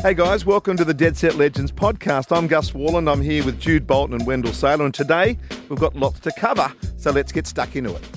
[0.00, 2.34] Hey guys, welcome to the Dead Set Legends podcast.
[2.36, 3.10] I'm Gus Worland.
[3.10, 5.36] I'm here with Jude Bolton and Wendell Sailor, and today
[5.68, 8.08] we've got lots to cover, so let's get stuck into it.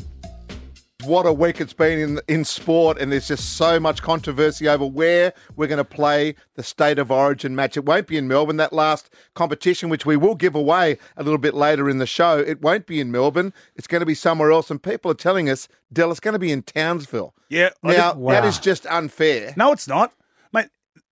[1.05, 4.85] What a week it's been in in sport, and there's just so much controversy over
[4.85, 7.75] where we're going to play the State of Origin match.
[7.75, 8.57] It won't be in Melbourne.
[8.57, 12.37] That last competition, which we will give away a little bit later in the show,
[12.37, 13.51] it won't be in Melbourne.
[13.75, 16.39] It's going to be somewhere else, and people are telling us, Dell, it's going to
[16.39, 17.33] be in Townsville.
[17.49, 17.69] Yeah.
[17.83, 19.55] I Now did- that is just unfair.
[19.57, 20.17] no, it's not, mate.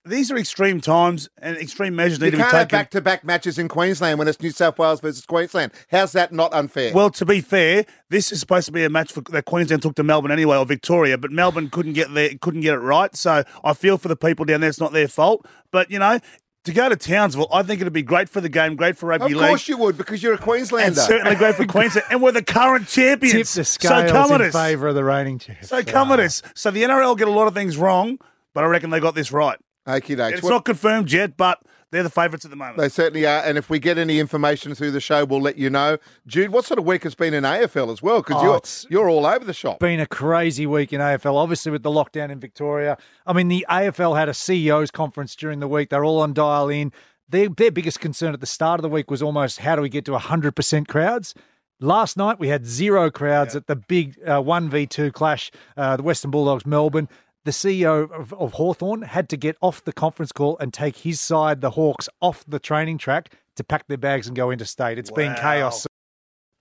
[0.10, 2.80] These are extreme times, and extreme measures need You to be can't have taken.
[2.80, 5.72] back-to-back matches in Queensland when it's New South Wales versus Queensland.
[5.92, 6.92] How's that not unfair?
[6.94, 9.96] well, to be fair, this is supposed to be a match for, that Queensland took
[9.96, 13.16] to Melbourne anyway, or Victoria, but Melbourne couldn't get there, couldn't get it right.
[13.16, 15.46] So I feel for the people down there; it's not their fault.
[15.72, 16.20] But you know,
[16.66, 19.26] to go to Townsville, I think it'd be great for the game, great for rugby
[19.28, 19.36] league.
[19.36, 19.50] of league.
[19.50, 20.88] course you would, because you're a Queenslander.
[20.88, 21.14] and Queenslander.
[21.26, 23.32] certainly great for Queensland, and we're the current champions.
[23.34, 24.54] Tip the so scales come at in us.
[24.54, 25.70] favour of the reigning champs.
[25.70, 26.42] So come at us.
[26.56, 28.18] So the NRL get a lot of things wrong,
[28.54, 29.58] but I reckon they got this right.
[29.90, 30.34] Okie dokes.
[30.34, 32.78] It's What- not confirmed yet, but they're the favourites at the moment.
[32.78, 33.42] They certainly are.
[33.44, 35.98] And if we get any information through the show, we'll let you know.
[36.28, 38.18] Jude, what sort of week has been in AFL as well?
[38.22, 38.44] Because Oh,
[38.90, 39.80] you're, you're all over the shop.
[39.80, 42.98] Been a crazy week in AFL, obviously with the lockdown in Victoria.
[43.26, 45.90] I mean, the AFL had a CEOs conference during the week.
[45.90, 46.92] They're all on dial in.
[47.28, 49.90] Their, their biggest concern at the start of the week was almost how do we
[49.90, 51.34] get to 100% crowds?
[51.80, 56.30] Last night we had zero crowds at the big uh, 1v2 clash, uh, the Western
[56.30, 57.08] Bulldogs Melbourne.
[57.46, 61.22] The CEO of, of Hawthorn had to get off the conference call and take his
[61.22, 64.98] side, the Hawks, off the training track to pack their bags and go interstate.
[64.98, 65.88] It's been chaos.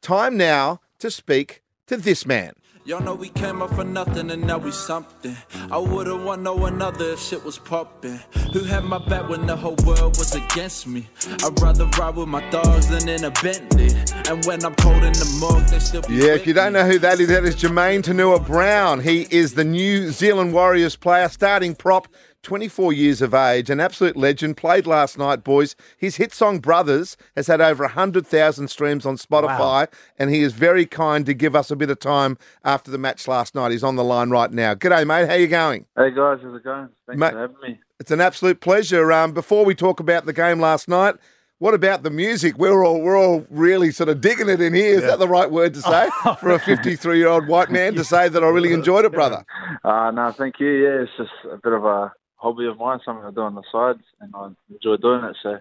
[0.02, 2.52] Time now to speak to this man.
[2.88, 5.36] Y'all know we came up for nothing and now we something.
[5.70, 8.18] I wouldn't want no another if shit was popping.
[8.54, 11.06] Who had my back when the whole world was against me?
[11.44, 13.90] I'd rather ride with my dogs than in a Bentley.
[14.30, 16.86] And when I'm cold in the morgue, they still be Yeah, if you don't know
[16.86, 19.00] who that is, that is Jamayne Taunoa-Brown.
[19.00, 22.08] He is the New Zealand Warriors player, starting prop,
[22.48, 24.56] 24 years of age, an absolute legend.
[24.56, 25.76] Played last night, boys.
[25.98, 29.86] His hit song Brothers has had over 100,000 streams on Spotify,
[30.18, 33.28] and he is very kind to give us a bit of time after the match
[33.28, 33.72] last night.
[33.72, 34.72] He's on the line right now.
[34.74, 35.28] G'day, mate.
[35.28, 35.84] How you going?
[35.94, 36.88] Hey guys, how's it going?
[37.06, 37.80] Thanks Mate- for having me.
[38.00, 39.12] It's an absolute pleasure.
[39.12, 41.16] Um, before we talk about the game last night,
[41.58, 42.56] what about the music?
[42.56, 44.94] We're all we're all really sort of digging it in here.
[44.94, 46.08] Is that the right word to say
[46.40, 49.44] for a 53 year old white man to say that I really enjoyed it, brother?
[49.84, 50.68] Uh, no, thank you.
[50.68, 53.62] Yeah, it's just a bit of a hobby of mine, something I do on the
[53.70, 55.36] side, and I enjoy doing it.
[55.42, 55.58] So,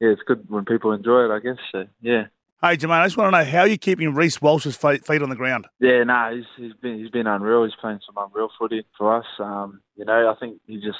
[0.00, 1.58] yeah, it's good when people enjoy it, I guess.
[1.72, 2.26] So, yeah.
[2.62, 5.30] Hey, Jamayne, I just want to know how are you keeping Reece Walsh's feet, on
[5.30, 5.66] the ground?
[5.80, 7.64] Yeah, no, he's he's been he's been unreal.
[7.64, 9.26] He's playing some unreal footy for us.
[9.40, 10.98] Um, you know, I think he just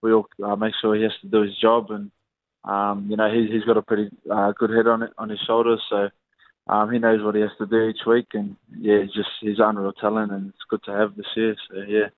[0.00, 2.12] we all uh, make sure he has to do his job, and
[2.64, 5.40] um, you know he's he's got a pretty uh, good head on it on his
[5.44, 6.08] shoulders, so
[6.68, 9.58] um, he knows what he has to do each week, and yeah, he's just he's
[9.58, 11.56] unreal talent, and it's good to have this year.
[11.68, 12.10] So yeah.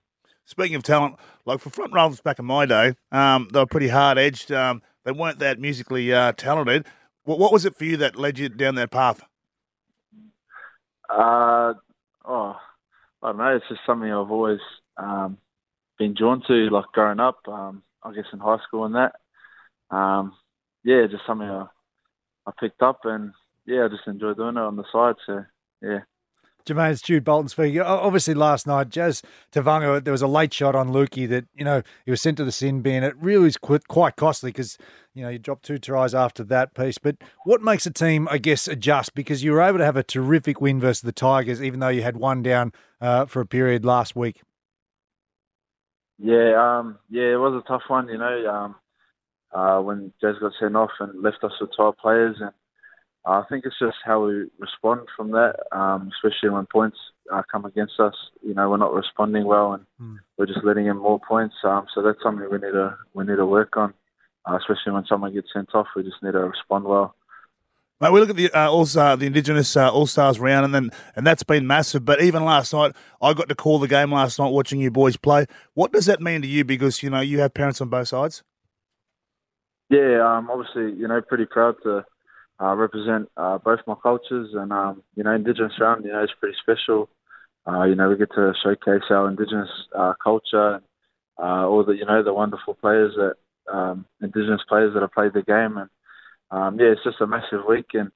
[0.49, 1.15] Speaking of talent,
[1.45, 4.51] like for front rows back in my day, um, they were pretty hard edged.
[4.51, 6.87] Um, they weren't that musically uh, talented.
[7.23, 9.21] What, what was it for you that led you down that path?
[11.07, 11.75] Uh,
[12.25, 12.55] oh,
[13.21, 13.55] I don't know.
[13.55, 14.57] It's just something I've always
[14.97, 15.37] um,
[15.99, 17.47] been drawn to, like growing up.
[17.47, 19.95] Um, I guess in high school and that.
[19.95, 20.33] Um,
[20.83, 21.67] yeah, just something I,
[22.47, 23.33] I picked up, and
[23.67, 25.15] yeah, I just enjoy doing it on the side.
[25.27, 25.45] So
[25.83, 25.99] yeah.
[26.65, 27.81] Jamayne, it's Jude Bolton speaking.
[27.81, 29.21] Obviously, last night, Jazz
[29.51, 32.45] Tevaga, there was a late shot on Lukey that, you know, he was sent to
[32.45, 33.03] the sin bin.
[33.03, 34.77] It really quite, quite costly because,
[35.13, 36.97] you know, you dropped two tries after that piece.
[36.97, 39.15] But what makes a team, I guess, adjust?
[39.15, 42.03] Because you were able to have a terrific win versus the Tigers, even though you
[42.03, 44.41] had one down uh, for a period last week.
[46.19, 48.49] Yeah, um, yeah, it was a tough one, you know.
[48.49, 48.75] Um,
[49.51, 52.51] uh, when Jazz got sent off and left us with 12 players, and
[53.25, 56.97] I think it's just how we respond from that, um, especially when points
[57.31, 58.15] uh, come against us.
[58.41, 60.15] You know, we're not responding well, and Hmm.
[60.37, 61.55] we're just letting in more points.
[61.63, 63.93] Um, so that's something we need to we need to work on,
[64.49, 65.87] uh, especially when someone gets sent off.
[65.95, 67.15] We just need to respond well.
[68.01, 70.89] Mate, we look at the uh, all the Indigenous uh, All Stars round, and then
[71.17, 72.05] and that's been massive.
[72.05, 75.17] But even last night, I got to call the game last night, watching you boys
[75.17, 75.47] play.
[75.73, 76.63] What does that mean to you?
[76.63, 78.41] Because you know you have parents on both sides.
[79.89, 82.05] Yeah, um, obviously, you know, pretty proud to
[82.61, 86.33] uh, represent uh, both my cultures, and um, you know, Indigenous round, you know, it's
[86.39, 87.09] pretty special.
[87.67, 90.83] Uh, you know, we get to showcase our Indigenous uh, culture, and
[91.41, 93.35] uh, all the you know the wonderful players that
[93.73, 95.89] um, Indigenous players that have played the game, and
[96.51, 98.11] um, yeah, it's just a massive week, and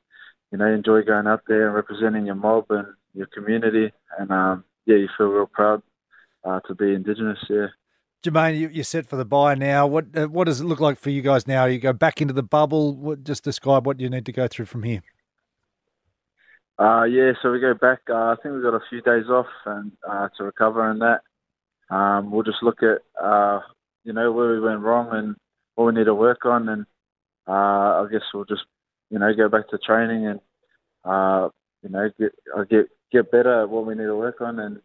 [0.52, 4.64] you know, enjoy going out there and representing your mob and your community, and um,
[4.86, 5.82] yeah, you feel real proud
[6.44, 7.40] uh, to be Indigenous.
[7.50, 7.68] Yeah.
[8.24, 9.86] Jamayne, you, you're set for the buy now.
[9.86, 11.66] What uh, what does it look like for you guys now?
[11.66, 12.96] You go back into the bubble.
[12.96, 15.02] What, just describe what you need to go through from here.
[16.80, 18.00] Uh, yeah, so we go back.
[18.10, 21.22] Uh, I think we've got a few days off and uh, to recover and that.
[21.94, 23.60] Um, we'll just look at, uh,
[24.04, 25.36] you know, where we went wrong and
[25.76, 26.86] what we need to work on, and
[27.48, 27.52] uh,
[28.04, 28.64] I guess we'll just
[29.10, 30.40] you know go back to training and
[31.04, 31.50] uh,
[31.84, 32.32] you know get
[32.70, 34.76] get get better at what we need to work on, and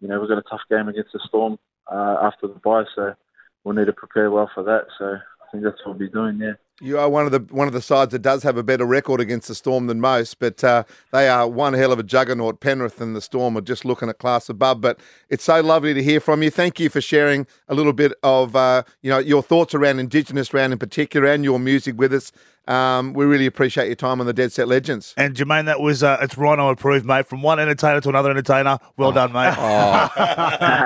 [0.00, 1.56] you know we've got a tough game against the Storm
[1.90, 3.14] uh, after the bye, so
[3.62, 4.86] we'll need to prepare well for that.
[4.98, 6.38] So I think that's what we'll be doing.
[6.38, 6.54] Yeah.
[6.80, 9.20] You are one of the one of the sides that does have a better record
[9.20, 10.82] against the Storm than most, but uh,
[11.12, 12.58] they are one hell of a juggernaut.
[12.58, 14.80] Penrith and the Storm are just looking a class above.
[14.80, 14.98] But
[15.28, 16.50] it's so lovely to hear from you.
[16.50, 20.52] Thank you for sharing a little bit of uh, you know your thoughts around Indigenous
[20.52, 22.32] round in particular and your music with us.
[22.66, 25.12] Um, we really appreciate your time on the Dead Set Legends.
[25.16, 27.26] And Jamayne, that was uh, it's Rhino approved, mate.
[27.26, 28.78] From one entertainer to another entertainer.
[28.96, 29.54] Well done, mate.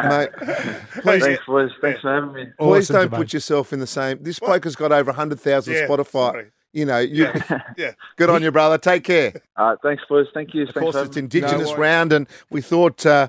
[0.08, 0.30] Mate,
[1.02, 1.70] please, Thanks, boys.
[1.80, 2.46] Thanks for having me.
[2.58, 3.16] please Awesome, don't Jamayne.
[3.16, 4.22] put yourself in the same.
[4.22, 6.12] This bloke has got over hundred thousand Yeah, Spotify.
[6.32, 6.46] sorry.
[6.72, 7.28] You know, you,
[7.78, 7.92] Yeah.
[8.16, 8.76] good on you, brother.
[8.76, 9.32] Take care.
[9.56, 10.26] Uh, thanks, boys.
[10.34, 10.64] Thank you.
[10.64, 11.16] Of thanks course, for it's.
[11.16, 11.78] Indigenous worries.
[11.78, 13.28] round, and we thought, uh,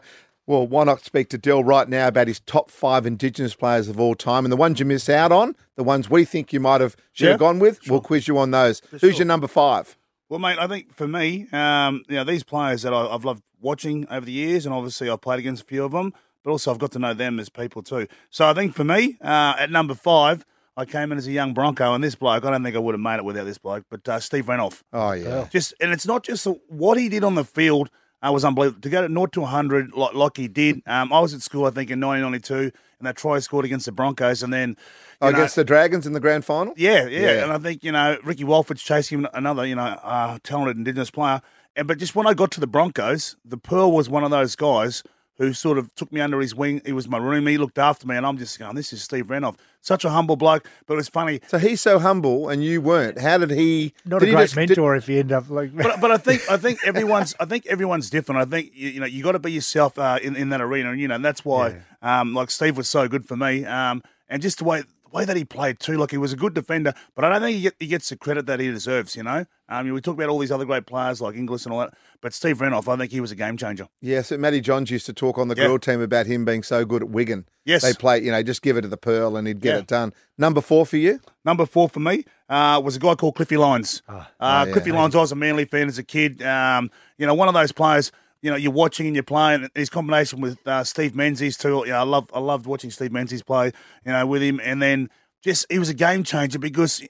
[0.50, 4.00] well, why not speak to Dell right now about his top five Indigenous players of
[4.00, 6.82] all time, and the ones you miss out on, the ones we think you might
[6.82, 7.80] have should Yeah, have gone with.
[7.88, 8.82] We'll quiz you on those.
[8.90, 9.12] Who's sure.
[9.12, 9.96] your number five?
[10.28, 13.44] Well, mate, I think for me, um, you know, these players that I, I've loved
[13.62, 16.72] watching over the years, and obviously I've played against a few of them, but also
[16.72, 18.08] I've got to know them as people too.
[18.32, 21.54] So I think for me, uh, at number five, I came in as a young
[21.54, 23.86] Bronco, and this bloke, I don't think I would have made it without this bloke,
[23.88, 24.82] but uh, Steve Renouf.
[24.92, 27.92] Oh yeah, Just and it's not just what he did on the field
[28.22, 28.82] uh, was unbelievable.
[28.82, 30.82] To go to 0 to 100 like, like he did.
[30.86, 33.92] Um, I was at school, I think, in 1992, and that try scored against the
[33.92, 34.76] Broncos, and then
[35.22, 36.74] oh, know, against the Dragons in the grand final.
[36.78, 37.44] yeah, yeah, Yeah.
[37.44, 41.12] and I think you know Ricky Walford's chasing him, another you know uh, talented Indigenous
[41.12, 41.42] player.
[41.76, 44.56] And but just when I got to the Broncos, the Pearl was one of those
[44.56, 45.04] guys
[45.40, 46.82] who sort of took me under his wing.
[46.86, 49.26] He was my roomie, he looked after me, and I'm just going, "This is Steve
[49.28, 51.40] Renouf, such a humble bloke." But it was funny.
[51.48, 53.18] So he's so humble, and you weren't.
[53.20, 53.94] How did he?
[54.06, 55.76] Not did a he great just- did- mentor if you end up like.
[55.76, 58.42] But, but I think I think everyone's I think everyone's different.
[58.42, 60.92] I think you, you know you got to be yourself uh, in in that arena,
[60.92, 64.04] and you know and that's why um, like Steve was so good for me, um,
[64.28, 65.98] and just the way the way that he played too.
[65.98, 68.16] Like he was a good defender, but I don't think he, get, he gets the
[68.18, 69.16] credit that he deserves.
[69.16, 71.80] You know, um, we talk about all these other great players like Inglis and all
[71.80, 73.88] that, but Steve Renouf, I think he was a game changer.
[74.02, 75.68] Yeah, so Matty Johns used to talk on the Yeah.
[75.68, 77.46] girl team about him being so good at Wigan.
[77.66, 77.82] Yes.
[77.84, 78.24] they play.
[78.24, 79.80] You know, just give it to the Pearl, and he'd get Yeah.
[79.80, 80.14] it done.
[80.38, 81.20] Number four for you.
[81.46, 84.02] Number four for me uh, was a guy called Cliffy Lyons.
[84.10, 84.72] uh, Oh, yeah.
[84.72, 86.42] Cliffy Lyons, I was a Manly fan as a kid.
[86.42, 88.12] Um, you know, one of those players.
[88.42, 89.68] You know, you're watching and you're playing.
[89.76, 91.84] His combination with uh, Steve Menzies too.
[91.86, 93.72] You know, I love, I loved watching Steve Menzies play.
[94.06, 95.10] You know, with him, and then
[95.44, 97.04] just he was a game changer because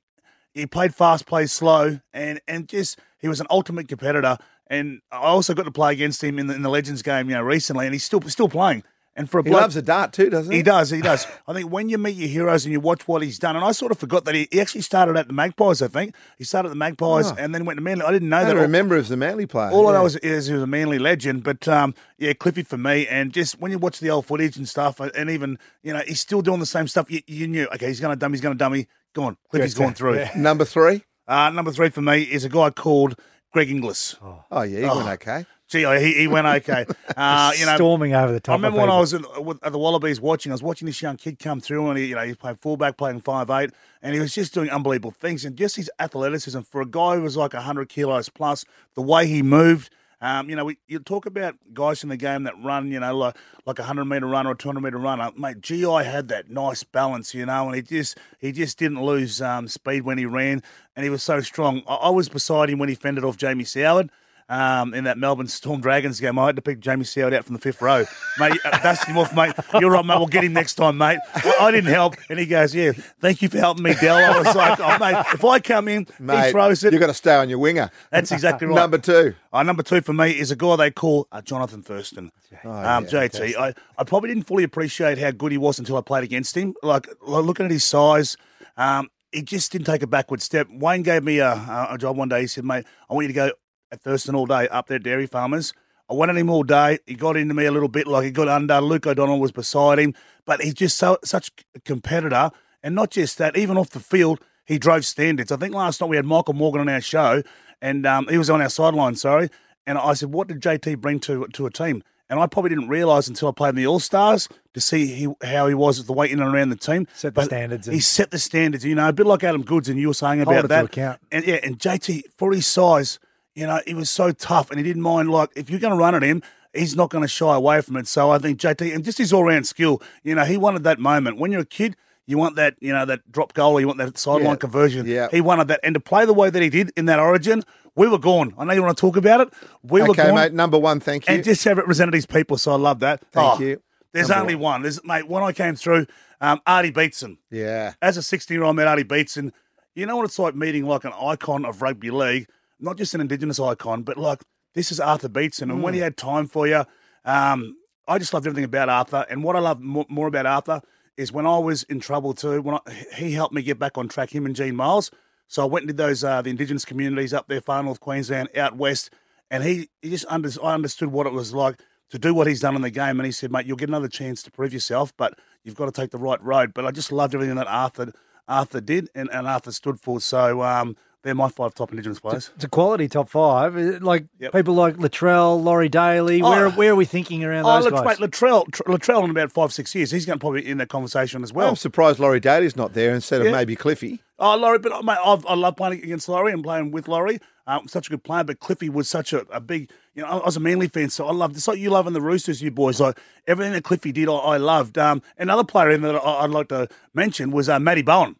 [0.53, 4.37] he played fast, played slow, and and just he was an ultimate competitor.
[4.67, 7.35] And I also got to play against him in the, in the Legends game, you
[7.35, 8.83] know, recently, and he's still still playing.
[9.15, 10.59] And for a He bloke, loves a dart too, doesn't he?
[10.59, 11.27] he does, he does.
[11.45, 13.73] I think when you meet your heroes and you watch what he's done, and I
[13.73, 15.81] sort of forgot that he, he actually started at the Magpies.
[15.81, 17.35] I think he started at the Magpies Oh.
[17.37, 18.05] and then went to Manly.
[18.05, 18.53] I didn't know I that.
[18.53, 19.71] don't remember if the Manly player.
[19.71, 22.77] All I know is, is he was a Manly legend, but um, yeah, Cliffy for
[22.77, 23.07] me.
[23.07, 26.21] And just when you watch the old footage and stuff, and even you know he's
[26.21, 27.11] still doing the same stuff.
[27.11, 28.87] You, you knew, okay, he's going to dummy, he's going to dummy.
[29.13, 30.15] Go on, Cliffy's Yeah, gone through.
[30.17, 30.31] yeah.
[30.37, 31.03] number three.
[31.27, 33.15] Uh, number three for me is a guy called
[33.51, 34.15] Greg Inglis.
[34.21, 35.45] Oh yeah, he went okay.
[35.69, 36.85] Gee, he, he went okay.
[37.17, 38.53] Uh, you know, storming over the top.
[38.53, 39.23] I remember when I was at,
[39.61, 40.53] at the Wallabies watching.
[40.53, 42.95] I was watching this young kid come through, and he, you know, he played fullback,
[42.95, 43.71] playing five eight,
[44.01, 45.43] and he was just doing unbelievable things.
[45.43, 48.63] And just his athleticism for a guy who was like hundred kilos plus,
[48.93, 49.89] the way he moved.
[50.21, 53.17] Um, you know, we, you talk about guys in the game that run, you know,
[53.17, 55.29] like like a hundred meter runner or two hundred meter runner.
[55.35, 59.41] Mate, GI had that nice balance, you know, and he just he just didn't lose
[59.41, 60.63] um, speed when he ran,
[60.95, 61.81] and he was so strong.
[61.85, 64.09] I, I was beside him when he fended off Jamie Soward
[64.49, 66.37] um, in that Melbourne Storm Dragons game.
[66.39, 68.03] I had to pick Jamie Soward out from the fifth row.
[68.39, 69.53] mate, dust him off, mate.
[69.79, 70.17] You're right, mate.
[70.17, 71.19] We'll get him next time, mate.
[71.35, 72.15] I, I didn't help.
[72.29, 72.91] And he goes, Yeah,
[73.21, 74.17] thank you for helping me, Dell.
[74.17, 76.91] I was like, Oh, mate, if I come in, Mate, he throws it.
[76.91, 77.89] You've got to stay on your winger.
[78.11, 78.75] That's exactly right.
[78.75, 79.35] Number two.
[79.53, 82.31] Uh, number two for me is a guy they call uh, Jonathan Thurston.
[82.65, 83.55] Oh, um, JT.
[83.55, 86.73] I, I probably didn't fully appreciate how good he was until I played against him.
[86.81, 88.37] Like, like looking at his size,
[88.77, 90.67] um, he just didn't take a backward step.
[90.71, 91.53] Wayne gave me a,
[91.91, 92.41] a job one day.
[92.41, 93.51] He said, mate, I want you to go
[93.91, 95.73] at Thurston all day up there Dairy Farmers.
[96.09, 96.99] I wanted him all day.
[97.05, 98.81] He got into me a little bit, like he got under.
[98.81, 100.15] Luke O'Donnell was beside him,
[100.45, 102.49] but he's just so such a competitor.
[102.81, 105.51] And not just that, even off the field, he drove standards.
[105.51, 107.43] I think last night we had Michael Morgan on our show,
[107.81, 109.15] and um, he was on our sideline.
[109.15, 109.49] Sorry,
[109.85, 112.89] and I said, "What did JT bring to to a team?" And I probably didn't
[112.89, 116.13] realise until I played in the All Stars to see he, how he was the
[116.13, 117.07] weight in and around the team.
[117.15, 118.85] Set the But standards He set the standards.
[118.85, 120.85] You know, a bit like Adam Goodes, and you were saying Hold about that.
[120.85, 121.19] account.
[121.31, 123.17] And yeah, and JT for his size,
[123.55, 125.31] you know, he was so tough, and he didn't mind.
[125.31, 126.41] Like if you're going to run at him,
[126.73, 128.07] he's not going to shy away from it.
[128.07, 130.01] So I think JT and just his all round skill.
[130.23, 131.95] You know, he wanted that moment when you're a kid.
[132.27, 134.55] You want that, you know, that drop goal, or you want that sideline Yeah.
[134.57, 135.07] conversion.
[135.07, 135.27] Yeah.
[135.31, 137.63] He wanted that, and to play the way that he did in that Origin,
[137.95, 138.53] we were gone.
[138.55, 139.49] I know you want to talk about it.
[139.81, 140.53] We were Okay, gone, mate.
[140.53, 140.99] Number one.
[140.99, 141.33] Thank you.
[141.33, 142.57] and just have it represented his people.
[142.59, 143.21] So I love that.
[143.31, 143.81] Thank Oh, you.
[144.13, 144.83] There's Number only one.
[144.83, 145.27] There's mate.
[145.27, 146.05] When I came through,
[146.39, 147.39] um, Artie Beetson.
[147.49, 147.93] Yeah.
[147.99, 149.51] As a 16 year old, met Artie Beetson.
[149.95, 152.47] You know what it's like meeting like an icon of rugby league,
[152.79, 154.41] not just an Indigenous icon, but like
[154.73, 155.71] this is Arthur Beetson.
[155.71, 156.85] And when he had time for you,
[157.25, 157.75] um,
[158.07, 159.25] I just loved everything about Arthur.
[159.29, 160.81] And what I love more, more about Arthur
[161.17, 162.61] is when I was in trouble too.
[162.61, 165.11] When I, he helped me get back on track, him and Gene Miles.
[165.47, 168.49] So I went and did those uh, the Indigenous communities up there, far north Queensland,
[168.55, 169.11] out west,
[169.49, 171.81] and he, he just under, I understood what it was like
[172.11, 173.19] to do what he's done in the game.
[173.19, 175.91] And he said, mate, you'll get another chance to prove yourself, but you've got to
[175.91, 176.73] take the right road.
[176.73, 178.13] But I just loved everything that Arthur
[178.47, 180.19] Arthur did and, and Arthur stood for.
[180.19, 182.51] So um, they're my five top Indigenous players.
[182.55, 183.75] It's a quality top five.
[184.01, 184.53] Like Yep.
[184.53, 186.41] people like Latrell, Laurie Daly.
[186.41, 186.49] Oh.
[186.49, 188.19] Where where are we thinking around Oh, those look, guys?
[188.19, 190.77] mate, Latrell, Tr- Latrell in about five, six years, he's going to probably be in
[190.77, 191.69] that conversation as well.
[191.69, 193.53] I'm surprised Laurie Daly's not there instead of Yeah.
[193.53, 194.21] maybe Cliffy.
[194.41, 197.39] Oh, Laurie, but mate, I've, I love playing against Laurie and playing with Laurie.
[197.67, 200.45] Um, such a good player, but Cliffy was such a, a big, you know, I
[200.45, 202.99] was a Manly fan, so I loved It's like you loving the Roosters, you boys.
[203.01, 204.97] Like everything that Cliffy did, I, I loved.
[204.97, 208.37] Um, another player in that I, I'd like to mention was uh, Matty Bowen.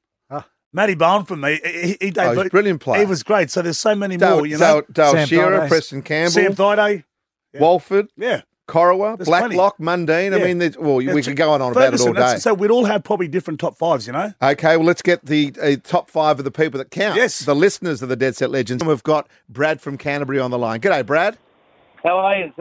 [0.72, 3.00] Matty Bowen for me, he, he, he Oh, he's a brilliant player.
[3.02, 3.50] He was great.
[3.50, 4.82] So there's so many Dale, more, you know.
[4.82, 5.68] Dale, Dale Sam Shearer, Thaiday.
[5.68, 7.04] Preston Campbell, Sam Thaiday,
[7.56, 8.42] Walford, yeah.
[8.68, 10.40] Corowa, There's Blacklock, Mundine.
[10.40, 12.38] I mean, there's- well, Yeah, we could go on and on about it all day.
[12.38, 14.32] So we'd all have probably different top fives, you know.
[14.44, 17.16] Okay, well, let's get the uh, top five of the people that count.
[17.16, 17.40] Yes.
[17.40, 18.84] The listeners of the Dead Set Legends.
[18.84, 20.82] And We've got Brad from Canterbury on the line.
[20.82, 21.40] G'day, Brad.
[22.04, 22.54] How are you?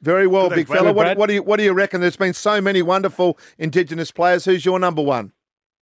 [0.00, 0.80] Very well, G'day, big Brad.
[0.80, 0.92] fella.
[0.94, 2.00] What, what do you what do you reckon?
[2.00, 4.46] There's been so many wonderful Indigenous players.
[4.46, 5.32] Who's your number one?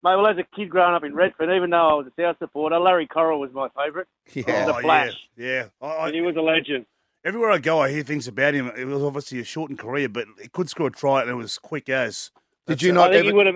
[0.01, 2.37] Mate, well, as a kid growing up in Redfern, even though I was a South
[2.39, 4.07] supporter, Larry Corowa was my favourite.
[4.33, 4.65] Yeah.
[4.65, 5.13] The Flash.
[5.35, 5.87] Yeah, yeah.
[5.87, 6.85] I, And he was a legend.
[7.25, 8.71] everywhere I go, I hear things about him.
[8.77, 11.57] It was obviously a shortened career, but he could score a try, and it was
[11.57, 12.31] quick as.
[12.67, 12.93] Did That's you it.
[12.93, 13.55] not I think ever- he would have.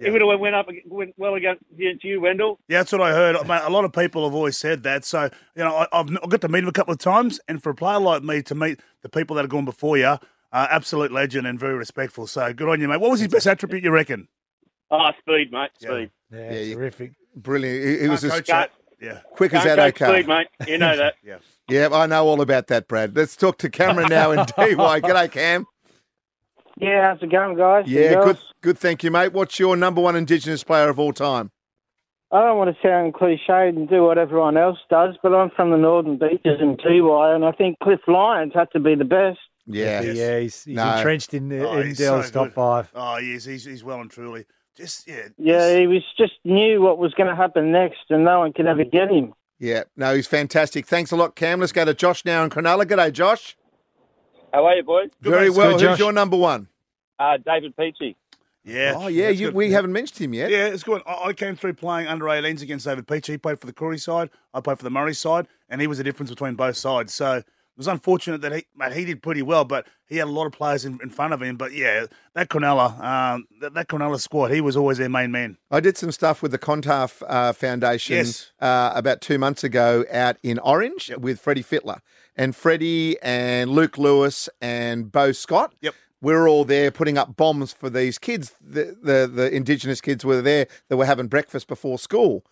[0.00, 0.06] Yeah.
[0.06, 2.58] He would have went up ag- went well against you, you, Wendell.
[2.66, 3.36] Yeah, that's what I heard.
[3.46, 5.04] Mate, a lot of people have always said that.
[5.04, 7.62] So, you know, I, I've, I've got to meet him a couple of times, and
[7.62, 10.18] for a player like me to meet the people that have gone before you, uh,
[10.52, 12.26] absolute legend and very respectful.
[12.26, 13.00] So, good on you, mate.
[13.00, 14.26] What was his best attribute, you reckon?
[15.00, 15.70] Oh, speed, mate.
[15.80, 15.88] Yeah.
[15.90, 16.10] Speed.
[16.32, 17.12] yeah, Yeah, you- terrific.
[17.36, 17.84] Brilliant.
[17.84, 18.70] He, he was Can't as coach.
[19.00, 19.20] Yeah.
[19.36, 19.88] quick as Can't that.
[20.00, 20.18] Okay.
[20.20, 20.46] speed, mate.
[20.68, 21.14] You know that.
[21.24, 21.38] Yeah.
[21.68, 23.16] Yeah, I know all about that, Brad.
[23.16, 25.00] Let's talk to Cameron now in Dee Why.
[25.00, 25.66] G'day, Cam.
[26.78, 27.84] Yeah, how's it going, guys?
[27.86, 28.38] Yeah, good.
[28.60, 28.78] Good.
[28.78, 29.32] Thank you, mate.
[29.32, 31.50] What's your number one Indigenous player of all time?
[32.32, 35.70] I don't want to sound cliched and do what everyone else does, but I'm from
[35.70, 39.04] the Northern Beaches in Dee Why, and I think Cliff Lyons had to be the
[39.04, 39.38] best.
[39.66, 40.02] Yeah.
[40.02, 40.96] Yeah, he's, he's No.
[40.96, 42.54] entrenched in, the, Oh, in Dell's so top good.
[42.54, 42.90] five.
[42.94, 44.44] Oh, yes, he's, he's well and truly.
[44.76, 45.28] Just, yeah.
[45.38, 48.52] Yeah, just- he was just knew what was going to happen next, and no one
[48.52, 49.34] could ever get him.
[49.60, 49.84] Yeah.
[49.96, 50.86] No, he's fantastic.
[50.86, 51.60] Thanks a lot, Cam.
[51.60, 52.84] Let's go to Josh now in Cronulla.
[52.84, 53.56] G'day, Josh.
[54.52, 55.10] How are you, boys?
[55.22, 55.72] Good Very well.
[55.72, 55.98] Good, Who's Josh.
[56.00, 56.68] your number one?
[57.18, 58.16] Uh, David Peachey.
[58.64, 58.94] yeah.
[58.96, 59.28] Oh, yeah.
[59.28, 59.54] You, good.
[59.54, 60.50] we haven't mentioned him yet.
[60.50, 61.02] Yeah, it's good.
[61.06, 63.26] I, I came through playing under 18s against David Peach.
[63.28, 64.30] He played for the Cowra side.
[64.52, 67.14] I played for the Murray side, and he was the difference between both sides.
[67.14, 67.44] So it
[67.76, 70.52] was unfortunate that he, mate, he did pretty well, but he had a lot of
[70.52, 71.56] players in, in front of him.
[71.56, 75.56] But yeah, that Cronulla, um, that, that Cronulla squad, he was always their main man.
[75.70, 78.52] I did some stuff with the Clontarf uh, Foundation Yes.
[78.60, 81.98] uh, about two months ago out in Orange with Freddie Fittler.
[82.36, 85.74] And Freddie and Luke Lewis and Beau Scott.
[85.80, 85.94] Yep.
[86.20, 88.52] we're all there putting up bombs for these kids.
[88.60, 92.44] The, the, the Indigenous kids were there that were having breakfast before school.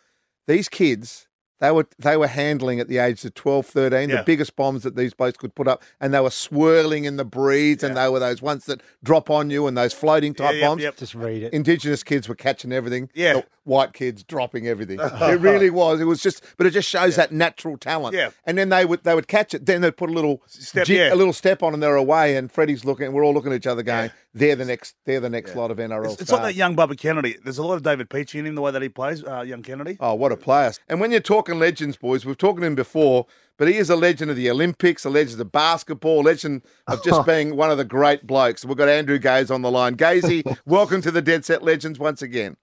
[0.47, 1.27] These kids,
[1.63, 4.17] they were they were handling at the age of 12, 13, Yeah.
[4.17, 5.83] the biggest bombs that these blokes could put up.
[6.01, 7.83] And they were swirling in the breeze.
[7.85, 10.69] And they were those ones that drop on you and those floating type Yeah, yep,
[10.69, 10.83] bombs.
[10.83, 10.97] yep.
[10.97, 11.53] Just read it.
[11.53, 13.09] Indigenous kids were catching everything.
[13.15, 13.35] Yeah.
[13.35, 14.99] The white kids dropping everything.
[15.03, 16.01] it really was.
[16.01, 18.17] It was just, but it just shows that natural talent.
[18.17, 18.31] Yeah.
[18.45, 19.65] And then they would they would catch it.
[19.65, 21.15] Then they'd put a little Step, jig- yeah.
[21.15, 22.37] a little step on, and they're away.
[22.37, 23.13] And Freddie's looking.
[23.13, 24.95] We're all looking at each other, going, "They're the next.
[25.05, 27.37] They're the next lot of NRL It's, it's stars." like that young Bubba Kennedy.
[27.43, 29.63] There's a lot of David Peachey in him, the way that he plays, uh, young
[29.63, 29.97] Kennedy.
[30.01, 30.73] Oh, what a player!
[30.89, 33.27] And when you're talking legends, boys, we've talked to him before,
[33.59, 37.05] but he is a legend of the Olympics, a legend of basketball, a legend of
[37.05, 38.65] just being one of the great blokes.
[38.65, 39.97] We've got Andrew Gaze on the line.
[39.97, 42.57] Gazy, welcome to the Dead Set Legends once again.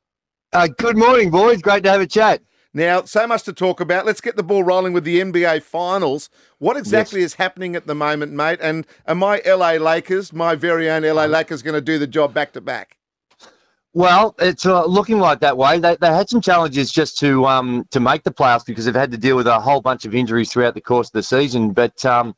[0.52, 1.62] Uh, good morning, boys.
[1.62, 2.42] Great to have a chat.
[2.74, 4.06] Now, so much to talk about.
[4.06, 6.30] Let's get the ball rolling with the NBA Finals.
[6.60, 8.60] What exactly is happening at the moment, mate?
[8.62, 12.34] And are my LA Lakers, my very own LA Lakers, going to do the job
[12.34, 13.00] back to back?
[13.94, 15.80] Well, it's uh, looking like that way.
[15.80, 19.10] They, they had some challenges just to um, to make the playoffs because they've had
[19.12, 21.72] to deal with a whole bunch of injuries throughout the course of the season.
[21.72, 22.36] But um,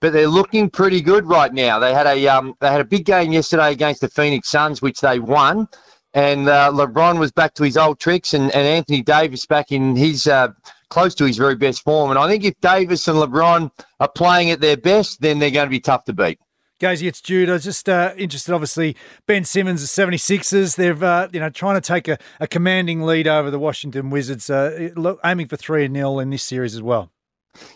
[0.00, 1.78] but they're looking pretty good right now.
[1.78, 5.02] They had a um, they had a big game yesterday against the Phoenix Suns, which
[5.02, 5.68] they won.
[6.14, 9.96] And uh, LeBron was back to his old tricks, and, and Anthony Davis back in
[9.96, 10.48] his uh,
[10.88, 12.10] close to his very best form.
[12.10, 15.66] And I think if Davis and LeBron are playing at their best, then they're going
[15.66, 16.38] to be tough to beat.
[16.80, 17.48] Gazy, it's Jude.
[17.48, 21.76] I was just uh, interested, obviously, Ben Simmons, the 76ers, they've, uh, you know, trying
[21.76, 24.90] to take a, a commanding lead over the Washington Wizards, uh,
[25.24, 27.10] aiming for 3 0 in this series as well.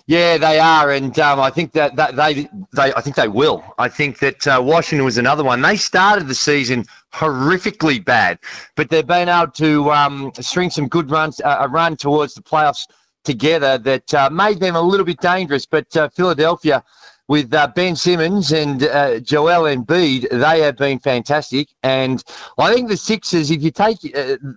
[0.06, 3.62] Yeah, they are, and um, I think that, that they, they, I think they will.
[3.78, 5.60] I think that uh, Washington was another one.
[5.60, 8.38] They started the season horrifically bad,
[8.74, 12.42] but they've been able to um, string some good runs, uh, a run towards the
[12.42, 12.86] playoffs
[13.24, 15.66] together that uh, made them a little bit dangerous.
[15.66, 16.82] But uh, Philadelphia,
[17.28, 21.68] with uh, Ben Simmons and uh, Joel Embiid, they have been fantastic.
[21.82, 22.24] And
[22.56, 24.00] I think the Sixers, if you take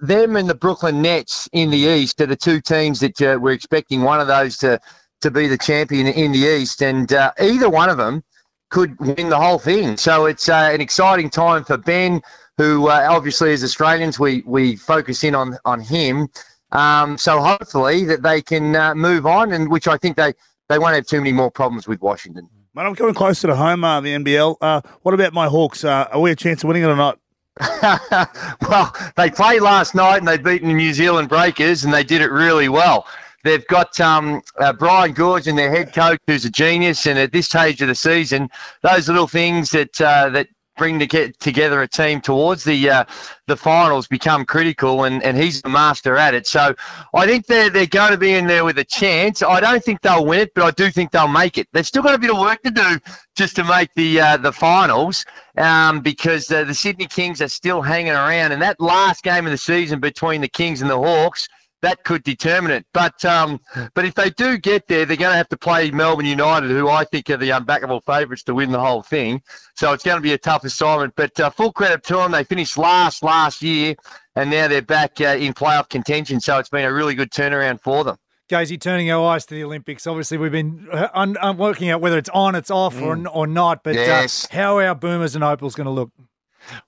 [0.01, 4.01] them and the Brooklyn Nets in the East, are the two teams that we're expecting
[4.03, 4.79] one of those to
[5.21, 8.23] to be the champion in the East, and uh, either one of them
[8.69, 9.97] could win the whole thing.
[9.97, 12.21] So it's uh, an exciting time for Ben,
[12.57, 16.27] who uh, obviously as Australians we we focus in on on him.
[16.71, 20.33] Um, so hopefully that they can uh, move on, and which I think they
[20.69, 22.49] they won't have too many more problems with Washington.
[22.73, 24.55] Mate, I'm coming closer to home, uh, the NBL.
[24.61, 25.83] Uh, what about my Hawks?
[25.83, 27.19] Uh, are we a chance of winning it or not?
[28.61, 32.21] well, they played last night and they've beaten the New Zealand Breakers, and they did
[32.21, 33.05] it really well.
[33.43, 37.05] They've got um, uh, Brian Goorjian and their head coach, who's a genius.
[37.05, 38.49] And at this stage of the season,
[38.81, 43.03] those little things that uh, that bring to get together a team towards the uh,
[43.45, 46.47] the finals become critical, and, and he's the master at it.
[46.47, 46.73] So
[47.13, 49.43] I think they're they're going to be in there with a chance.
[49.43, 51.67] I don't think they'll win it, but I do think they'll make it.
[51.71, 52.99] They've still got a bit of work to do
[53.35, 55.23] just to make the uh, the finals,
[55.57, 59.51] um, because uh, the Sydney Kings are still hanging around, and that last game of
[59.51, 61.47] the season between the Kings and the Hawks
[61.81, 62.85] that could determine it.
[62.93, 63.59] But um,
[63.93, 66.89] but if they do get there, they're going to have to play Melbourne United, who
[66.89, 69.41] I think are the unbackable favourites to win the whole thing.
[69.75, 71.15] So it's going to be a tough assignment.
[71.15, 72.31] But uh, full credit to them.
[72.31, 73.95] They finished last last year,
[74.35, 76.39] and now they're back uh, in playoff contention.
[76.39, 78.17] So it's been a really good turnaround for them.
[78.49, 80.05] Gazy, turning our eyes to the Olympics.
[80.05, 83.47] Obviously, we've been uh, un- un- working out whether it's on, it's off, or, or
[83.47, 83.81] not.
[83.81, 84.45] But Yes.
[84.51, 86.11] uh, how are our Boomers and Opals going to look?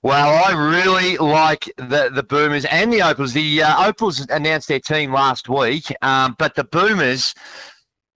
[0.02, 3.32] Well, I really like the the Boomers and the Opals.
[3.32, 7.34] The uh, Opals announced their team last week, um, but the Boomers,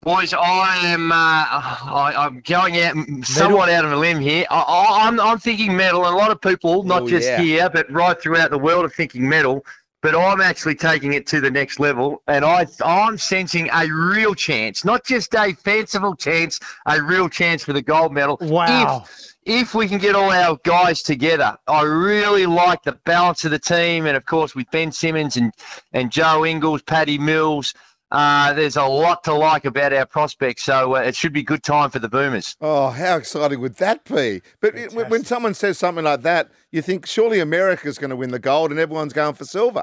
[0.02, 2.94] boys, I am uh, I, I'm going out
[3.24, 4.44] somewhat out of a limb here.
[4.50, 7.40] I, I, I'm I'm thinking medal, and a lot of people, not Oh, just yeah.
[7.42, 9.64] here, but right throughout the world, are thinking medal.
[10.02, 14.34] But I'm actually taking it to the next level, and I I'm sensing a real
[14.34, 18.36] chance, not just a fanciful chance, a real chance for the gold medal.
[18.40, 19.04] Wow.
[19.08, 23.52] If if we can get all our guys together, I really like the balance of
[23.52, 25.52] the team, and of course with Ben Simmons and
[25.92, 27.72] and Joe Ingles, Paddy Mills.
[28.12, 31.64] Uh, there's a lot to like about our prospects, so uh, it should be good
[31.64, 32.54] time for the Boomers.
[32.60, 34.42] Oh, how exciting would that be?
[34.60, 38.16] But it, when- when someone says something like that, you think surely America's going to
[38.16, 39.82] win the gold and everyone's going for silver.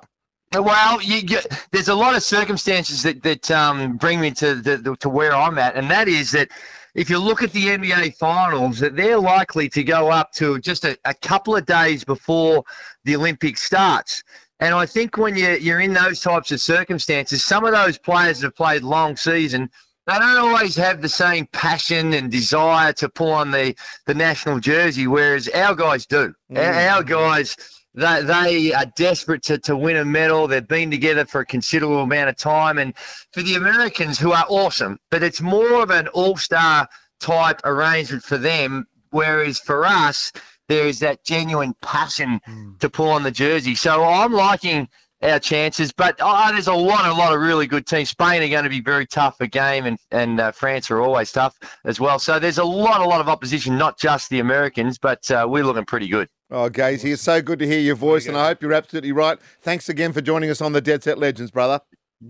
[0.54, 1.40] Well, you, you,
[1.72, 5.34] there's a lot of circumstances that that um, bring me to the, the, to where
[5.36, 6.48] I'm at, and that is that
[6.96, 10.86] if you look at the NBA finals, that they're likely to go up to just
[10.86, 12.64] a, a couple of days before
[13.04, 14.24] the Olympics starts.
[14.60, 18.40] And I think when you, you're in those types of circumstances, some of those players
[18.40, 19.70] that have played long season,
[20.06, 23.76] they don't always have the same passion and desire to pull on the,
[24.06, 26.34] the national jersey, whereas our guys do.
[26.56, 26.92] Our, mm.
[26.92, 27.56] our guys,
[27.96, 30.48] they, they are desperate to, to win a medal.
[30.48, 32.78] They've been together for a considerable amount of time.
[32.78, 32.94] And
[33.32, 36.88] for the Americans, who are awesome, but it's more of an all star
[37.20, 38.88] type arrangement for them.
[39.12, 40.32] Whereas for us,
[40.68, 42.74] there is that genuine passion hmm.
[42.80, 43.76] to pull on the jersey.
[43.76, 44.88] So I'm liking
[45.24, 48.10] our chances, but oh, there's a lot, a lot of really good teams.
[48.10, 51.32] Spain are going to be very tough a game, and and uh, France are always
[51.32, 52.20] tough as well.
[52.20, 55.64] So there's a lot, a lot of opposition, not just the Americans, but uh, we're
[55.64, 56.28] looking pretty good.
[56.52, 59.40] Oh, Gazy, it's so good to hear your voice, and I hope you're absolutely right.
[59.62, 61.80] Thanks again for joining us on the Dead Set Legends, brother.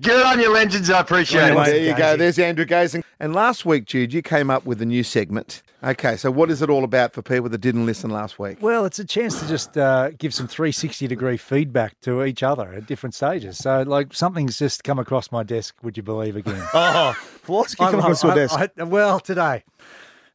[0.02, 0.90] Good on your legends.
[0.90, 1.72] I appreciate Anyway, it.
[1.74, 2.18] there you go.
[2.18, 3.04] There's Andrew Gazing.
[3.20, 5.62] And last week, Jude, you came up with a new segment.
[5.84, 8.58] Okay, so what is it all about for people that didn't listen last week?
[8.62, 12.74] Well, it's a chance to just uh, give some 360 degree feedback to each other
[12.74, 13.58] at different stages.
[13.58, 16.62] So, like, something's just come across my desk, would you believe again?
[16.74, 17.14] Oh,
[17.48, 18.72] what's come across your I'm- desk?
[18.78, 19.64] I- well, today,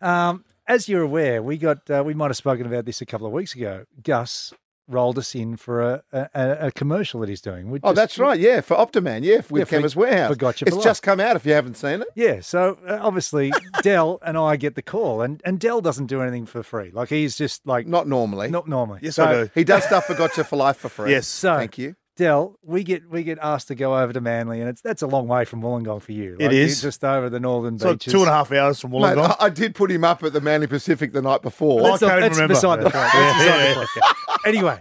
[0.03, 3.27] um, as you're aware, we got uh, we might have spoken about this a couple
[3.27, 3.87] of weeks ago.
[4.03, 4.53] Gus
[4.89, 6.29] rolled us in for a, a,
[6.69, 7.71] a commercial that he's doing.
[7.71, 8.41] We Oh, just- that's right.
[8.41, 9.23] Yeah, for Optiman.
[9.23, 10.31] Yeah, with Yeah, for- Chemist Warehouse.
[10.31, 12.09] for Gotcha It's for just come out if you haven't seen it.
[12.15, 16.23] Yeah, so uh, obviously Dell and I get the call, and and Dell doesn't do
[16.23, 16.91] anything for free.
[16.93, 18.49] Like he's just like Not normally.
[18.51, 19.01] not normally.
[19.03, 19.51] Yes, So- I do.
[19.55, 21.11] He does stuff for Gotcha for Life for free.
[21.11, 21.27] Yes.
[21.29, 21.95] So Thank you.
[22.19, 25.07] Dell, we get we get asked to go over to Manly, and it's that's a
[25.07, 26.37] long way from Wollongong for you.
[26.39, 26.83] It Like, is.
[26.83, 28.13] you're just over the northern So beaches.
[28.13, 29.37] two and a half hours from Mate, Wollongong.
[29.41, 31.77] I, I did put him up at the Manly Pacific the night before.
[31.81, 32.55] Well, That's, I can't that's remember.
[32.55, 32.95] beside the point.
[32.95, 34.39] That's Yeah, beside yeah, the point.
[34.45, 34.79] Anyway,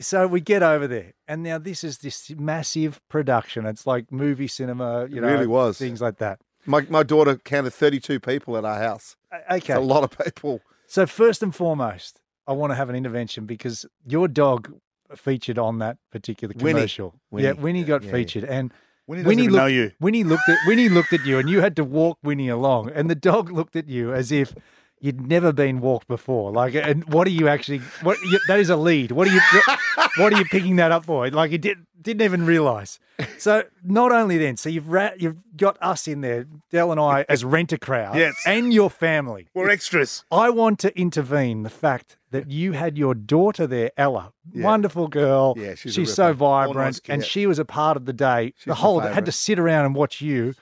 [0.00, 3.64] so we get over there, and now this is this massive production.
[3.64, 5.78] It's like movie cinema, you It know, really was.
[5.78, 6.40] things like that.
[6.66, 9.16] My, my daughter counted 32 people at our house.
[9.32, 10.60] O- It's Okay, a lot of people.
[10.88, 14.72] so first and foremost, I want to have an intervention because your dog
[15.18, 17.14] featured on that particular commercial.
[17.30, 17.46] Winnie.
[17.46, 18.12] Yeah, Winnie got Yeah, yeah.
[18.12, 18.72] featured, and
[19.06, 19.92] Winnie doesn't looked, know you.
[20.00, 23.10] Winnie looked at Winnie looked at you, and you had to walk Winnie along, and
[23.10, 24.54] the dog looked at you as if
[25.04, 26.50] you'd never been walked before.
[26.50, 27.78] Like, and what are you actually?
[28.02, 29.12] What you, that is a lead.
[29.12, 29.40] What are you?
[30.16, 31.28] What are you picking that up for?
[31.28, 33.00] Like, you did didn't even realise.
[33.36, 37.24] So not only then, so you've ra- you've got us in there, Dell and I,
[37.28, 38.36] as rent a crowd, Yes.
[38.46, 39.48] and your family.
[39.54, 40.24] We're extras.
[40.30, 45.54] I want to intervene the fact that you had your daughter there, Ella, wonderful girl.
[45.56, 48.54] Yeah, she's a so vibrant, nice and she was a part of the day.
[48.56, 50.54] She's the whole had to sit around and watch you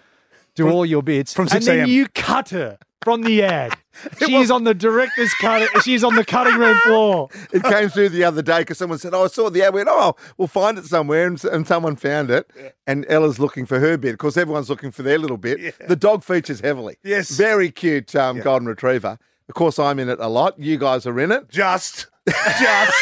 [0.55, 1.89] do all your bits, from and 6 then a.m..
[1.89, 3.77] you cut her from the ad.
[4.27, 5.69] She's on the director's cut.
[5.83, 7.29] She's on the cutting room floor.
[7.53, 9.81] It came through the other day because someone said, "Oh, I saw the ad." We
[9.81, 12.51] went, "Oh, we'll find it somewhere," and, and someone found it.
[12.87, 14.13] And Ella's looking for her bit.
[14.13, 15.77] Of course, everyone's looking for their little bit.
[15.89, 16.97] The dog features heavily.
[17.05, 17.31] Yes.
[17.31, 19.19] very cute um, golden retriever.
[19.49, 20.59] Of course, I'm in it a lot.
[20.59, 21.51] You guys are in it.
[21.51, 22.95] Just, just.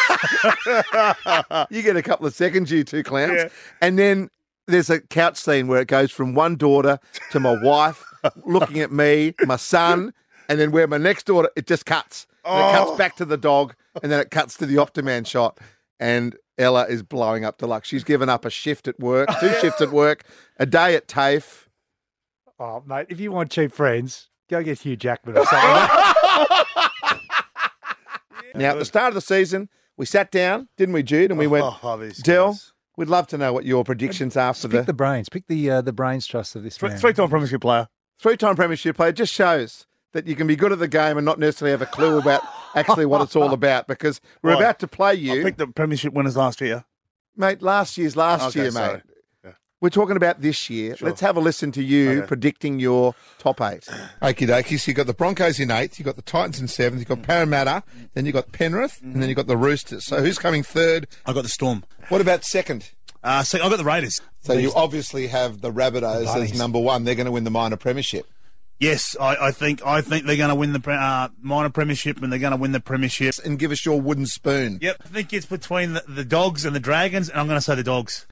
[1.70, 3.48] You get a couple of seconds, you two clowns, Yeah.
[3.80, 4.30] and then
[4.66, 6.98] there's a couch scene where it goes from one daughter
[7.32, 8.04] to my wife
[8.44, 10.12] looking at me, my son,
[10.48, 12.26] and then where my next daughter, it just cuts.
[12.44, 12.96] And it cuts Oh.
[12.96, 15.59] back to the dog, and then it cuts to the Optiman shot,
[15.98, 17.88] and Ella is blowing up deluxe.
[17.88, 20.24] She's given up a shift at work, two shifts at work,
[20.59, 21.68] a day at TAFE.
[22.59, 25.96] Oh, mate, if you want cheap friends, go get Hugh Jackman or something.
[28.54, 31.30] Now, at the start of the season, we sat down, didn't we, Jude?
[31.30, 32.72] And we went, Oh, these Dell, guys.
[32.96, 35.28] we'd love to know what your predictions are for Pick the the brains.
[35.28, 36.98] Pick the uh, the brains trust of this Three, man.
[36.98, 37.87] three-time premiership player.
[38.20, 39.12] Three-time premiership player.
[39.12, 41.87] Just shows that you can be good at the game and not necessarily have a
[41.87, 42.42] clue about
[42.74, 44.61] actually what it's all about because we're Right.
[44.61, 45.33] about to play you.
[45.33, 46.85] I you, picked the premiership winners last year.
[47.37, 47.62] mate.
[47.62, 48.72] Last year's last Okay, year, mate.
[48.72, 49.02] sorry.
[49.44, 49.50] Yeah.
[49.80, 50.96] We're talking about this year.
[50.96, 51.09] Sure.
[51.09, 52.26] Let's have a listen to you Okay.
[52.26, 53.85] predicting your top eight.
[54.22, 54.78] Okie dokie.
[54.78, 57.18] So you've got the Broncos in eighth, you've got the Titans in seventh, you've got
[57.18, 57.22] mm.
[57.26, 57.83] Parramatta,
[58.14, 59.28] then you've got Penrith, and then mm-hmm.
[59.30, 60.04] you've got the Roosters.
[60.04, 61.06] So who's coming third?
[61.24, 61.85] I've got the Storm.
[62.09, 62.90] What about second?
[63.22, 64.20] Uh, so I got the Raiders.
[64.40, 67.04] So you obviously have the Rabbitohs as number one.
[67.04, 68.26] They're going to win the minor premiership.
[68.78, 72.33] Yes, I, I think I think they're going to win the uh, minor premiership and
[72.33, 73.35] they're going to win the premiership.
[73.44, 74.78] And give us your wooden spoon.
[74.80, 77.62] Yep, I think it's between the, the Dogs and the Dragons, and I'm going to
[77.62, 78.26] say the Dogs.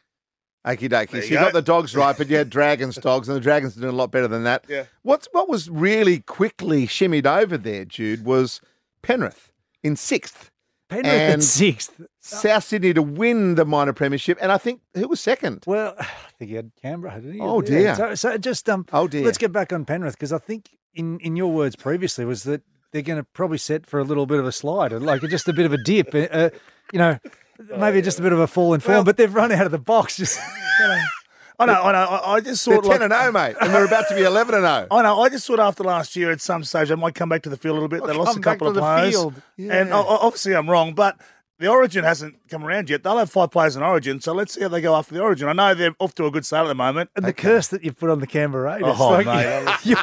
[0.66, 1.10] Okie dokie.
[1.10, 1.44] So you you go.
[1.44, 3.96] got the dogs right, but you had Dragons dogs, and the Dragons are doing a
[3.96, 4.64] lot better than that.
[4.68, 4.84] Yeah.
[5.02, 8.60] What's what was really quickly shimmied over there, Jude, was
[9.02, 10.50] Penrith in sixth.
[10.88, 12.00] Penrith And- at sixth.
[12.20, 15.64] South Sydney to win the minor premiership, and I think who was second?
[15.66, 16.06] Well, I
[16.38, 17.40] think he had Canberra, didn't he?
[17.40, 17.68] Oh, Yeah.
[17.68, 17.94] dear.
[17.96, 19.24] So, so just um, Oh, dear.
[19.24, 22.62] Let's get back on Penrith because I think in in your words previously was that
[22.92, 25.52] they're going to probably set for a little bit of a slide, like just a
[25.52, 26.14] bit of a dip.
[26.14, 26.50] uh, Uh,
[26.92, 27.18] you know,
[27.78, 29.78] maybe just a bit of a fall in form, but they've run out of the
[29.78, 30.16] box.
[30.22, 30.38] Just
[30.80, 31.00] you know.
[31.58, 31.98] I know, I know.
[31.98, 34.22] I, I just They're thought like, ten and zero, mate, and they're about to be
[34.22, 34.68] eleven and oh.
[34.68, 34.86] zero.
[34.90, 35.20] I know.
[35.22, 37.56] I just thought after last year, at some stage, they might come back to the
[37.56, 38.02] field a little bit.
[38.04, 39.34] They Well, lost a couple of players, field.
[39.58, 41.18] and obviously I'm wrong, but
[41.58, 43.02] the Origin hasn't come around yet.
[43.02, 45.48] They'll have five players in Origin, so let's see how they go after the Origin.
[45.48, 47.82] I know they're off to a good start at the moment, and the curse that
[47.82, 48.96] you've put on the Canberra Raiders.
[48.98, 49.76] Oh, like, mate.
[49.84, 49.96] you-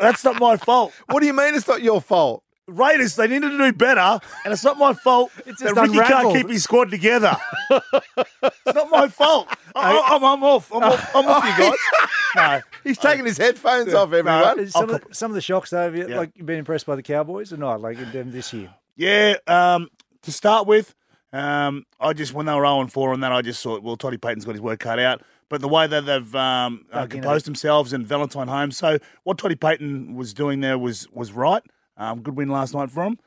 [0.00, 0.92] that's not my fault.
[1.06, 2.42] What do you mean it's not your fault?
[2.68, 6.06] Raiders, they needed to do better, and it's not my fault It's that just Ricky
[6.06, 7.36] can't keep his squad together.
[7.70, 9.48] it's not my fault.
[9.74, 10.70] I, I, I'm, I'm off.
[10.72, 11.14] I'm off.
[11.14, 11.78] I'm off, you guys.
[12.36, 14.68] No, He's taking his headphones off, everyone.
[14.68, 16.18] some, of the, some of the shocks though, have you, Yeah.
[16.18, 17.80] like you've been impressed by the Cowboys or not?
[17.80, 18.68] Like in them this year.
[18.96, 19.88] Yeah, um,
[20.22, 20.94] to start with,
[21.32, 24.18] um, I just when they were 0 4 on that, I just thought, well, Toddy
[24.18, 25.22] Payten's got his work cut out.
[25.48, 28.76] But the way that they've um, uh, Dug in a composed themselves and Valentine Holmes,
[28.76, 31.62] so what Toddy Payton was doing there was was right.
[31.98, 33.18] Um, good win last night for him.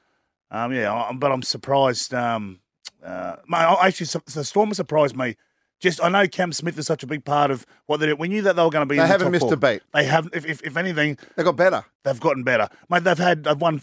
[0.49, 2.13] Um, yeah, I, but I'm surprised.
[2.13, 2.61] Um,
[3.05, 5.35] uh, mate, actually, su- the Storm surprised me.
[5.79, 8.19] Just I know Cam Smith is such a big part of what they did.
[8.19, 8.95] We knew that they were going to be.
[8.95, 9.53] They in the haven't missed four.
[9.53, 9.81] a beat.
[9.93, 10.35] They haven't.
[10.35, 11.83] If, if, if anything, They got better.
[12.03, 12.69] they've gotten better.
[12.89, 13.81] Mate, they've had they've won.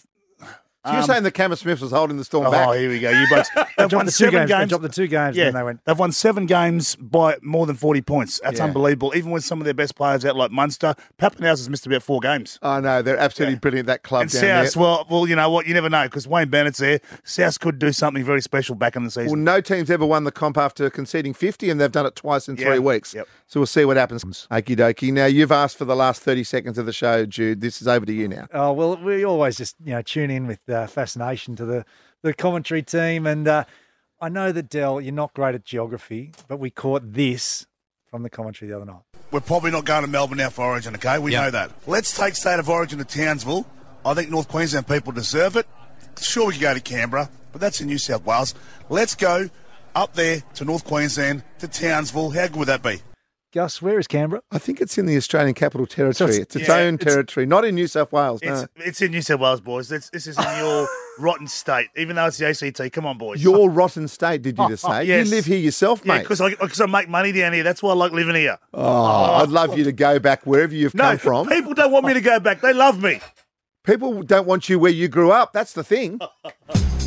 [0.88, 2.68] So you're um, saying the Cameron Smith was holding the storm Oh, back?
[2.68, 3.11] Oh, here we go.
[3.11, 3.48] You blokes.
[3.55, 4.51] They've Dropped won the two seven games.
[4.51, 4.68] They games.
[4.70, 5.85] dropped the two games, Yeah, and then they went.
[5.85, 8.40] they've won seven games by more than 40 points.
[8.42, 8.64] That's Yeah.
[8.64, 9.12] unbelievable.
[9.14, 12.20] Even with some of their best players out like Munster, Papenhuyzen has missed about four
[12.20, 12.59] games.
[12.62, 13.87] I know they're absolutely brilliant.
[13.87, 14.83] That club And down South, there.
[14.83, 15.66] well, well, you know what?
[15.66, 17.01] You never know because Wayne Bennett's there.
[17.24, 19.27] South could do something very special back in the season.
[19.27, 22.48] Well, no team's ever won the comp after conceding 50, and they've done it twice
[22.48, 22.66] in Yeah.
[22.66, 23.14] three weeks.
[23.14, 23.29] Yep.
[23.46, 24.18] So we'll see what happens.
[24.18, 25.12] Okie dokie.
[25.12, 27.61] Now, you've asked for the last 30 seconds of the show, Jude.
[27.61, 28.46] This is over to you now.
[28.53, 31.84] Oh well, we always just you know tune in with uh, fascination to the
[32.22, 33.64] the commentary team, and uh,
[34.20, 37.66] I know that Dell, you're not great at geography, but we caught this
[38.06, 39.02] from the commentary the other night.
[39.30, 41.18] We're probably not going to Melbourne now for Origin, okay?
[41.18, 41.70] We know that.
[41.86, 43.66] Let's take State of Origin to Townsville.
[44.04, 45.66] I think North Queensland people deserve it.
[46.20, 48.54] Sure, we could go to Canberra, but that's in New South Wales.
[48.88, 49.50] Let's go
[49.94, 52.30] up there to North Queensland, to Townsville.
[52.30, 53.00] How good would that be?
[53.54, 54.42] Gus, where is Canberra?
[54.52, 56.30] I think it's in the Australian Capital Territory.
[56.32, 58.42] it's- it's its yeah, own it's- territory, not in New South Wales.
[58.42, 58.52] No.
[58.52, 59.88] It's, it's in New South Wales, boys.
[59.88, 60.87] This, this is in your
[61.18, 62.92] rotten state, even though it's the ACT.
[62.92, 63.42] Come on, boys.
[63.42, 65.04] Your rotten state, did you just say?
[65.04, 65.26] Yes.
[65.28, 66.22] You live here yourself, yeah, mate.
[66.24, 67.62] because I, 'cause I make money down here.
[67.62, 68.58] That's why I like living here.
[68.74, 71.48] oh, I'd love you to go back wherever you've No, come from.
[71.48, 72.61] people don't want me to go back.
[72.61, 73.20] They love me.
[73.84, 75.54] People don't want you where you grew up.
[75.54, 76.20] That's the thing.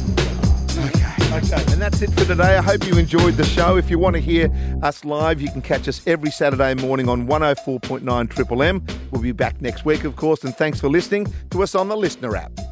[1.32, 2.58] Okay, and that's it for today.
[2.58, 3.78] I hope you enjoyed the show.
[3.78, 4.52] If you want to hear
[4.84, 8.86] us live, you can catch us every Saturday morning on 104.9 Triple M.
[9.12, 11.96] We'll be back next week, of course, and thanks for listening to us on the
[11.96, 12.70] LiSTNR app.